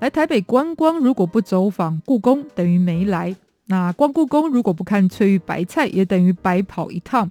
[0.00, 3.34] 来台北观光，如果不走访故宫，等于没来。
[3.70, 7.30] 那光故宫，如果不看翠玉白菜，也等于白跑一趟。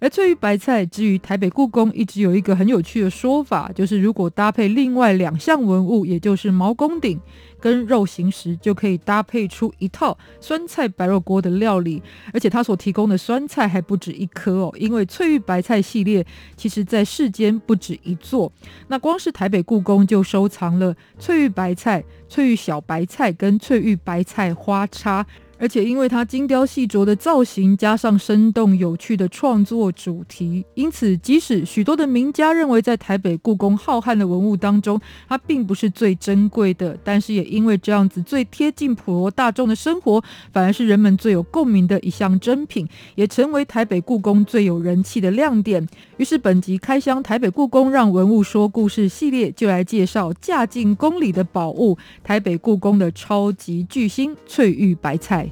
[0.00, 7.18] 而翠玉白菜之于台北故宫，一直有一个很有趣的说法，就是如果搭配另外两项文物，也就是毛公鼎
[7.58, 12.02] 跟肉形石，就可以搭配出一套酸菜白肉锅的料理。
[12.34, 18.52] 而且它所提供的酸菜还不止一颗哦，因为翠玉白菜系列其实在世间不止一座。
[18.88, 25.26] 那光是台北故宫就收藏了翠玉白菜、翠玉小白菜跟翠玉白菜花叉。
[25.60, 45.84] 而且，因为它精雕细琢的造型，加上生动有趣的创作主题，因此，即使许多的名家认为在台北故宫浩瀚的文物当中，它并不是最珍贵的，但是也因为这样子最贴近普罗大众的生活，反而是人们最有共鸣的一项珍品，也成为台北故宫最有人气的亮点。
[46.18, 55.47] 于是，本集开箱台北故宫，让文物说故事系列就来介绍嫁进宫里的宝物——台北故宫的超级巨星翠玉白菜。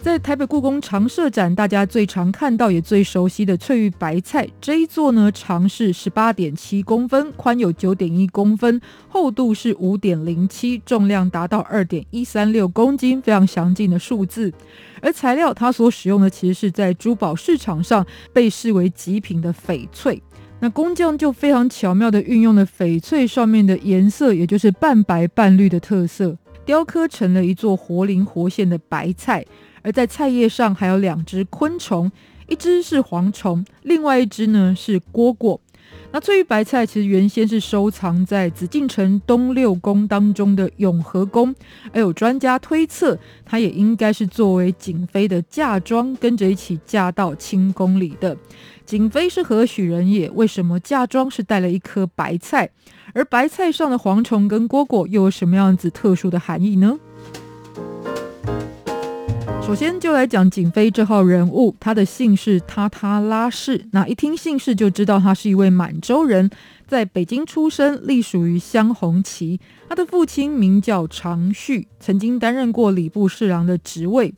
[0.00, 14.52] 在台北故宫常设展，大家最常看到也最熟悉的翠玉白菜这一座呢，长是十八点七公分，宽有九点一公分，厚度是五点零七，重量达到二点一三六公斤，非常详尽的数字。
[15.00, 20.20] 而材料它所使用的，其实是在珠宝市场上被视为极品的翡翠。
[20.58, 26.36] 那工匠就非常巧妙地运用了翡翠上面的颜色，也就是半白半绿的特色。
[26.64, 29.44] 雕刻成了一座活灵活现的白菜，
[29.82, 32.10] 而在菜叶上还有两只昆虫，
[32.46, 35.58] 一只是蝗虫，另外一只呢是蝈蝈。
[36.14, 41.54] 那翠玉白菜其实原先是收藏在紫禁城东六宫当中的永和宫，
[41.90, 48.36] 而有专家推测，它也应该是作为景妃的嫁妆，跟着一起嫁到清宫里的。
[48.84, 50.28] 景妃是何许人也？
[50.32, 52.68] 为什么嫁妆是带了一颗白菜？
[53.14, 56.98] 而白菜上的蝗虫跟蝈蝈又有什么样子特殊的含义呢？
[59.64, 63.86] 首先就来讲景妃这号人物，她的姓氏塔塔拉氏。
[63.92, 66.50] 那一听姓氏就知道她是一位满洲人，
[66.86, 69.60] 在北京出生，隶属于镶红旗。
[69.88, 74.34] 她的父亲名叫长旭，曾经担任过礼部侍郎的职位。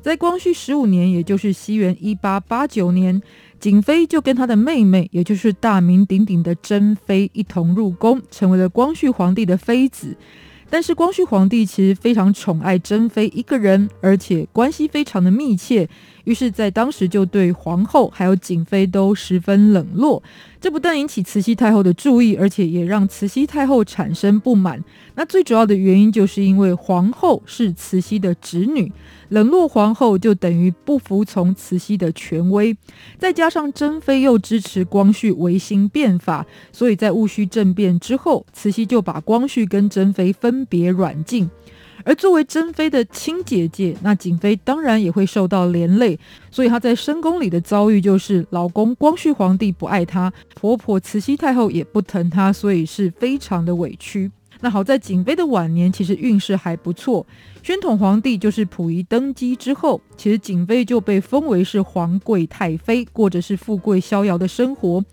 [0.00, 3.20] 在光绪十五年，也就是西元一八八九年。
[3.58, 10.16] 景妃就跟她的妹妹，也就是大名鼎鼎的珍妃一同入宫，成为了光绪皇帝的妃子。
[10.70, 15.88] 但是光绪皇帝其实非常宠爱珍妃一个人，而且关系非常的密切。
[16.28, 20.22] 于是，在当时就对皇后还有景妃都十分冷落。
[20.60, 24.84] 这不但引起慈禧太后的注意，而且也让慈禧太后产生不满。
[25.14, 28.92] 那最主要的原因，就是因为皇后是慈禧的侄女，
[29.30, 32.76] 冷落皇后就等于不服从慈禧的权威。
[33.18, 41.48] 再加上珍妃又支持光绪维新变法，所以在戊戌政变之后，慈禧就把光绪跟珍妃分别软禁。
[42.04, 46.18] 而作为珍妃的亲姐姐，那景妃当然也会受到连累，
[46.50, 54.30] 所以她在深宫里的遭遇就是老公光绪皇帝不爱她，婆婆慈禧太后也不疼她，所以是非常的委屈。
[54.60, 57.24] 那好在景妃的晚年其实运势还不错，
[57.62, 65.04] 宣统皇帝就是溥仪登基之后，其实景妃就被封为是皇贵太妃，过着是富贵逍遥的生活。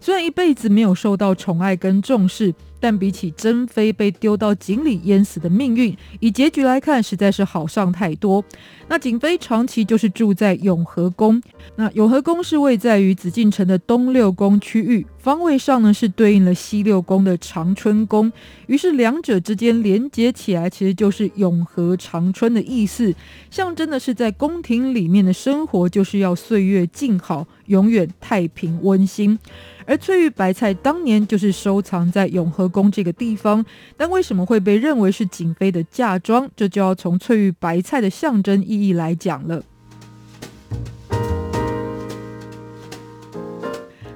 [0.00, 8.44] 虽然一辈子没有受到宠爱跟重视，但比起珍妃被丢到井里淹死的命运，以结局来看，实在是好上太多。
[8.88, 11.42] 那景妃长期就是住在永和宫，
[11.76, 18.32] 那永和宫是位在于紫禁城的东六宫区域，方位上呢是对应了西六宫的长春宫，
[18.66, 23.14] 于是两者之间连接起来，其实就是永和长春的意思，
[23.50, 29.38] 象征的是在宫廷里面的生活就是要岁月静好，永远太平温馨。
[29.84, 33.64] 而翠玉白菜当年就是收藏在永和宫这个地方，
[33.96, 36.48] 但为什么会被认为是景妃的嫁妆？
[36.54, 39.62] 这就要从翠玉白菜的象征意义来讲了。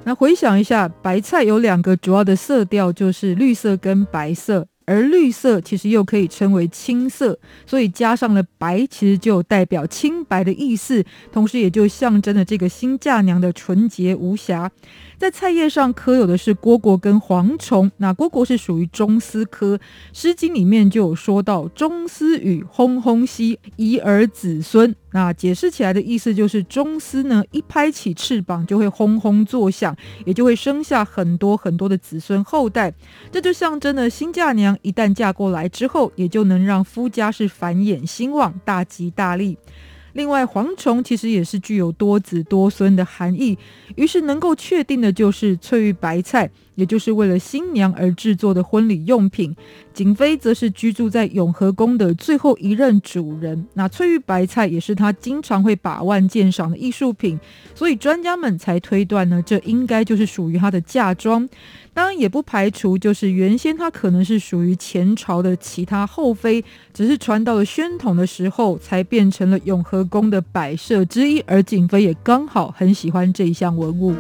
[0.05, 4.67] 那回想一下，白菜有两个主要的色调，就是绿色跟白色。
[4.85, 14.69] 而绿色其实又可以称为青色，所以加上了白，其实就代表清白的意思，同时也就象征了这个新嫁娘的纯洁无瑕。
[15.23, 19.77] 在菜叶上刻有的是蝈蝈跟蝗虫，那蝈蝈是属于螽斯科，
[20.13, 24.93] 《诗经》里面就有说到“螽斯与轰轰兮，以尔子孙”。
[25.15, 29.97] 那解释起来的意思就是，螽斯呢一拍起翅膀就会轰轰作响，
[30.27, 32.93] 也就会生下很多很多的子孙后代。
[33.31, 39.57] 这就象征了新嫁娘一旦嫁过来之后，也就能让夫家是繁衍兴旺、大吉大利。
[40.15, 43.59] 另外，蝗虫其实也是具有多子多孙的含义，
[43.97, 46.51] 于是能够确定的就是翠玉白菜。
[46.75, 49.55] 也就是为了新娘而制作的婚礼用品，
[49.93, 53.67] 景妃则是居住在永和宫的最后一任主人。
[53.75, 57.39] 那翠玉白菜也是她经常会把玩鉴赏的艺术品，
[57.75, 61.49] 所以专家们才推断呢，这应该就是属于她的嫁妆。
[61.95, 66.65] 当然，也不排除就是原先她可能是属于前朝的其他后妃，
[66.95, 71.41] 只是传到了宣统的时候，才变成了永和宫的摆设之一。
[71.41, 74.15] 而景妃也刚好很喜欢这一项文物。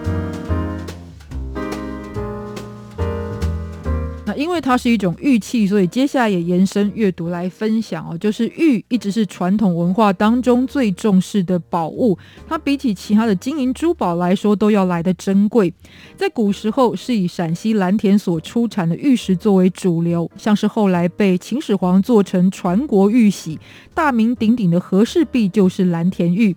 [4.24, 8.16] 那因为它是一种玉器，所以接下来也延伸阅读来分享哦。
[8.16, 12.16] 就是玉一直是传统文化当中最重视的宝物，
[12.48, 15.74] 它比起其他的金银珠宝来说都要来得珍贵。
[16.16, 23.58] 在古时候是以陕西蓝田所出产的玉石作为主流，像是后来被秦始皇做成传国玉玺、
[23.92, 26.54] 大名鼎鼎的和氏璧就是蓝田玉。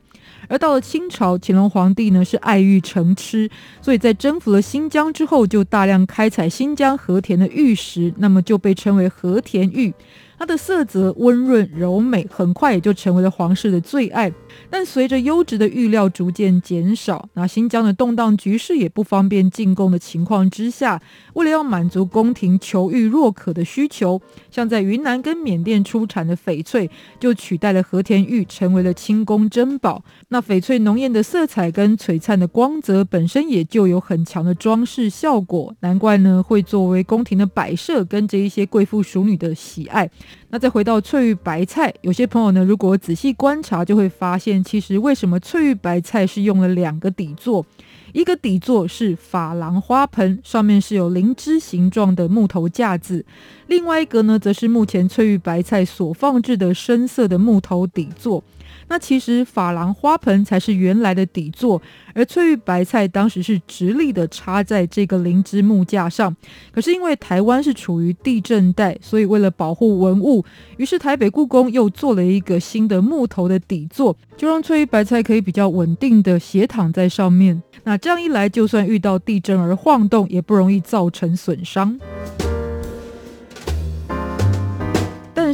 [0.47, 3.49] 而到了清朝，乾隆皇帝呢是爱玉成痴，
[3.81, 9.93] 所以在征服了新疆之后，就大量开采新疆和田的玉石，那么就被称为和田玉。
[10.37, 14.31] 它的色泽温润柔美，很快也就成为了皇室的最爱。
[14.69, 21.01] 但随着优质的玉料逐渐减少，那新疆的动荡局势也不方便进贡的情况之下，
[21.33, 30.03] 为了要满足宫廷求玉若渴的需求，像在云南跟缅甸出产的翡翠，就取代了和田玉，成为了清宫珍宝。
[30.29, 40.09] 那翡翠浓艳的色彩跟璀璨的光泽，本身也就有很强的装饰效果，难怪呢会作为宫廷的摆设，跟着一些贵妇淑女的喜爱。
[40.55, 47.65] 那再回到翠玉白菜，有些朋友呢，如果仔细观察，就会发现，其实为什么翠玉白菜是用了两个底座？
[48.13, 53.21] 一个底座是珐琅花盆，上面是有灵芝形状的木头架子；
[53.67, 58.41] 另外一个呢，则是目前翠玉白菜所放置的深色的木头底座。
[58.87, 61.81] 那其实珐琅花盆才是原来的底座，
[62.13, 66.35] 而翠玉白菜当时是直立的插在这个灵芝木架上。
[66.71, 70.43] 可是因为台湾是处于地震带，所以为了保护文物，
[70.77, 77.61] 于是台北故宫又做了一个新的木头的底座，就让翠玉白菜可以比较稳定的斜躺在上面。
[77.83, 81.99] 那这样一来，就算遇到地震而晃动，也不容易造成损伤。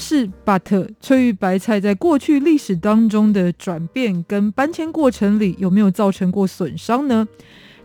[0.01, 7.27] 是，but 翠玉白菜在过去历史当中的转变跟搬迁过程里，有没有造成过损伤呢？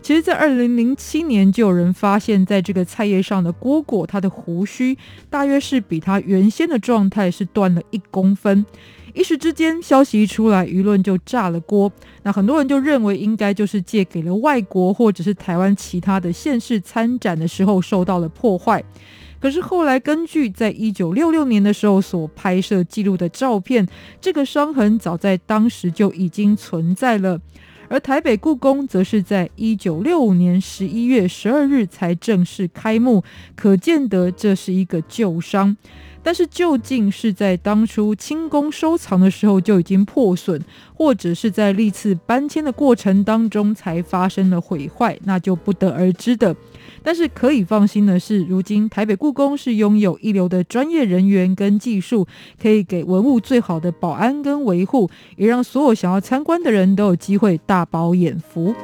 [0.01, 4.97] 其实，在二零零七年就有人发现，在这个菜叶上的蝈蝈，它的胡须
[5.29, 8.65] 大约是比它原先的状态是断了一公分。
[9.13, 11.91] 一时之间，消息一出来，舆论就炸了锅。
[12.23, 18.83] 那很多人就认为，应该就是借给了外国或者是台湾其他的县市参展的时候受到了破坏。
[19.39, 23.87] 可是后来，根据在一九六六年的时候所拍摄记录的照片，
[24.19, 27.39] 这个伤痕早在当时就已经存在了。
[27.89, 33.23] 而台北故宫则是在一九六五年十一月十二日才正式开幕，
[33.55, 35.77] 可见得这是一个旧伤。
[36.27, 40.61] 但是究竟是在当初清宫收藏的时候就已经破损，
[40.93, 46.53] 或者是在历次搬迁的过程当中才发生了毁坏，那就不得而知的。
[47.01, 52.27] 但是可以放心的是，如今台北故宫是拥有一流的专业人员跟技术，
[52.61, 58.75] 可以给文物最好的保安跟维护，也让所有想要参观的人都有机会大饱眼福。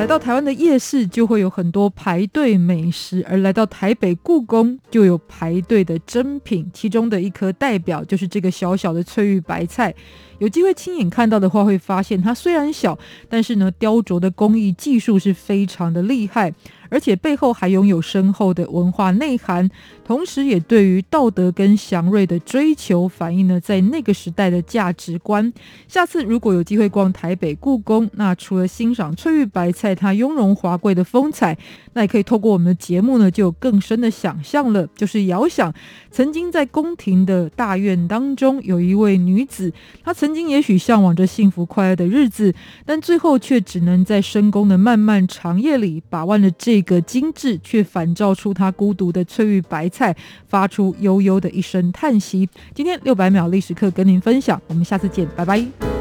[0.00, 6.66] 来到台湾的夜市，就会有很多排队美食；而来到台北故宫，就有排队的珍品。
[6.72, 9.94] 其中的一颗代表就是这个小小的翠玉白菜。
[10.38, 16.50] 有机会亲眼看到的话，会发现它虽然小，但是呢，雕琢的工艺技术是非常的厉害。
[16.90, 19.70] 而且背后还拥有深厚的文化内涵，
[20.04, 25.52] 同时也对于道德跟祥瑞的追求，反映了在那个时代的价值观。
[25.86, 31.56] 下次如果有机会逛台北故宫，那除了欣赏翠玉白菜它雍容华贵的风采，
[31.92, 34.84] 那也可以透过我们的节目呢，就有更深的想象了。
[34.96, 35.72] 就是遥想
[36.10, 42.52] 曾经在宫廷的大院当中，有一位女子，她曾经也许向往着幸福快乐的日子，
[42.84, 46.79] 但最后却只能在深宫的漫漫长夜里把玩了这。
[46.80, 50.16] 一个精致却反照出他孤独的翠玉白菜，
[50.48, 52.48] 发出悠悠的一声叹息。
[52.74, 55.99] 今天六百秒历史课跟您分享，我们下次见，拜拜。